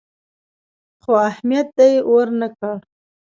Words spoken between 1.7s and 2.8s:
دې ورنه کړ.